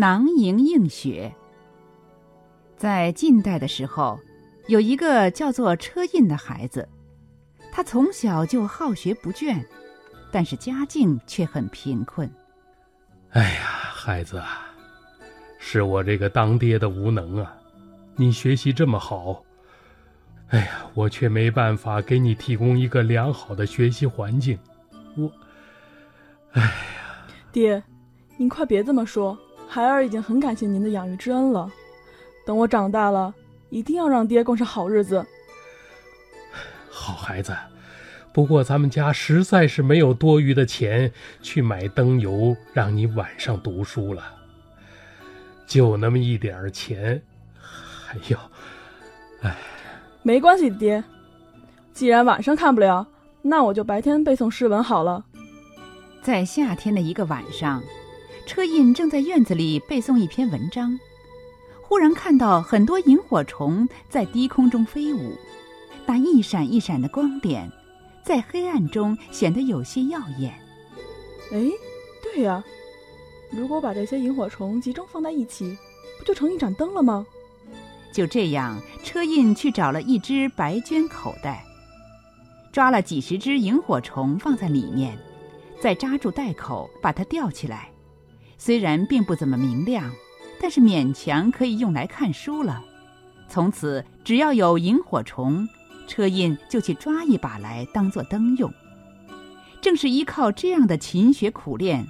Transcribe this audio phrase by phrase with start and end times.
[0.00, 1.30] 囊萤映雪。
[2.74, 4.18] 在晋代的时候，
[4.66, 6.88] 有一个叫做车胤的孩子，
[7.70, 9.62] 他从小就好学不倦，
[10.32, 12.32] 但是家境却很贫困。
[13.32, 13.60] 哎呀，
[13.92, 14.70] 孩子啊，
[15.58, 17.54] 是我这个当爹的无能啊！
[18.16, 19.44] 你学习这么好，
[20.48, 24.58] 哎呀，我却没办法给你提供一个良好的学习环境。
[25.18, 25.30] 我，
[26.52, 26.72] 哎呀，
[27.52, 27.82] 爹，
[28.38, 29.38] 您快别这么说，
[29.72, 31.70] 孩儿已经很感谢您的养育之恩了。
[32.44, 33.32] 等我长大了，
[33.68, 35.24] 一定要让爹过上好日子。
[36.90, 37.56] 好孩子。
[38.32, 44.22] 不过咱们家实在是没有多余的钱去买灯油，让你晚上读书了。
[45.66, 47.22] 就那么一点钱，
[47.60, 48.50] 还要，
[49.42, 49.56] 哎，
[50.22, 51.02] 没关系，爹。
[51.92, 53.06] 既然晚上看不了，
[53.42, 55.24] 那我就白天背诵诗文好了。
[56.22, 57.82] 在夏天的一个晚上，
[58.46, 60.98] 车胤正在院子里背诵一篇文章，
[61.80, 65.36] 忽然看到很多萤火虫在低空中飞舞，
[66.06, 67.70] 那一闪一闪的光点。
[68.22, 70.52] 在黑暗中显得有些耀眼。
[71.52, 71.70] 哎，
[72.22, 72.62] 对呀，
[73.50, 75.76] 如果把这些萤火虫集中放在一起，
[76.18, 77.26] 不就成一盏灯了吗？
[78.12, 81.64] 就这样，车胤去找了一只白绢口袋，
[82.72, 85.16] 抓了几十只萤火虫放在里面，
[85.80, 87.89] 再扎住袋口，把它吊起来。
[88.62, 90.12] 虽然并不怎么明亮，
[90.60, 92.84] 但是勉强可以用来看书了。
[93.48, 95.66] 从此，只要有萤火虫。
[96.06, 98.70] 车胤就去抓一把来当做灯用。
[99.80, 102.04] 正是依靠这样的勤学苦练，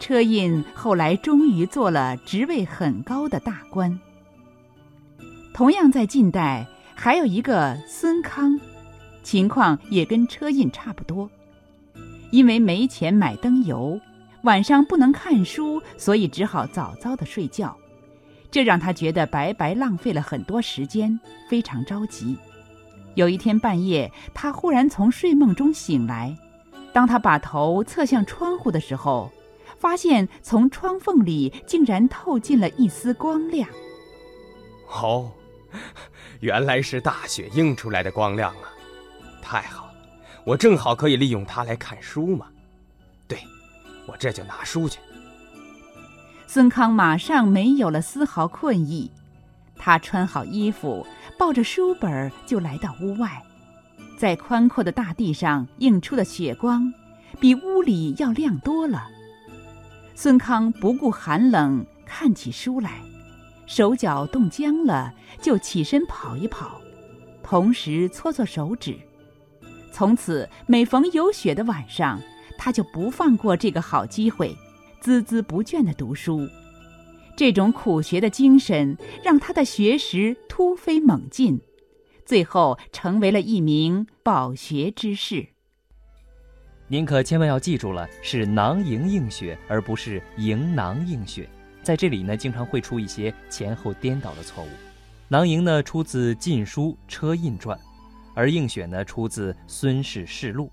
[0.00, 3.98] 车胤后来终于做了职位很高的大官。
[5.54, 8.58] 同样在晋代，还有一个孙康，
[9.22, 11.30] 情况也跟车胤差不多。
[12.32, 13.98] 因为没钱买灯油，
[14.44, 17.76] 晚上不能看书，所以只好早早的睡觉。
[18.50, 22.36] 这让他觉得白白浪费了很多时间，非常着急。
[23.14, 26.36] 有一天半夜，他忽然从睡梦中醒来。
[26.92, 29.32] 当他把头侧向窗户的时候，
[29.78, 33.68] 发现从窗缝里竟然透进了一丝光亮。
[34.88, 35.32] 哦，
[36.40, 38.68] 原来是大雪映出来的光亮啊！
[39.40, 39.94] 太好了，
[40.44, 42.46] 我正好可以利用它来看书嘛。
[44.06, 44.98] 我这就拿书去。
[46.46, 49.10] 孙康马上没有了丝毫困意，
[49.76, 51.06] 他穿好衣服。
[51.36, 53.42] 抱着书本就来到屋外，
[54.16, 56.94] 在宽阔的大地上映出的雪光，
[57.40, 59.08] 比屋里要亮多了。
[60.14, 63.00] 孙康不顾寒冷，看起书来，
[63.66, 66.80] 手脚冻僵了，就起身跑一跑，
[67.42, 68.96] 同时搓搓手指。
[69.90, 72.20] 从此，每逢有雪的晚上，
[72.56, 74.56] 他就不放过这个好机会，
[75.02, 76.48] 孜孜不倦地读书。
[77.36, 81.60] 这种苦学的精神让他的学识突飞猛进，
[82.24, 85.48] 最后成为了一名饱学之士。
[86.86, 91.48] 您可千万要记住了，是囊萤映雪，而不是萤囊映雪。
[91.82, 94.68] 在这里呢，经常会出一些前后颠倒的错误。
[95.26, 97.76] 囊萤呢出自《晋书·车胤传》，
[98.34, 100.66] 而映雪呢出自《孙氏世录》。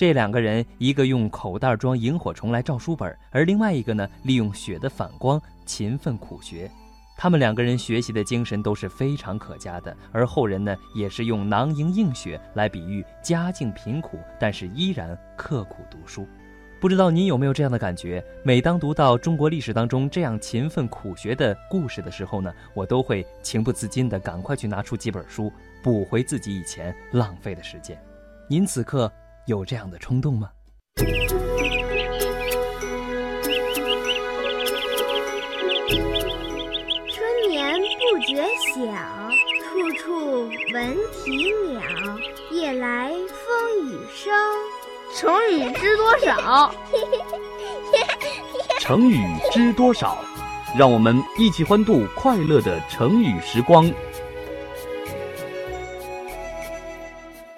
[0.00, 6.70] 这两个人，一个用口袋装萤火虫来照书本，而另外一个呢，利用雪的反光勤奋苦学。
[7.18, 9.94] 他们两个人学习的精神都是非常可嘉的。
[10.10, 16.26] 而后人呢，也是用囊萤映雪来比喻家境贫苦，但是依然刻苦读书。
[16.80, 18.24] 不知道您有没有这样的感觉？
[18.42, 28.02] 每当读到中国历史当中这样勤奋苦学的故事的时候呢，我都会情不自禁地赶快去拿出几本书，补回自己以前浪费的时间。
[28.48, 29.12] 您此刻。
[29.46, 30.50] 有这样的冲动吗？
[37.08, 38.82] 春眠不觉晓，
[39.64, 41.80] 处处闻啼鸟。
[42.52, 44.32] 夜来风雨声。
[45.16, 46.72] 成语知多少？
[48.78, 50.18] 成语知多少？
[50.78, 53.90] 让我们一起欢度快乐的成语时光。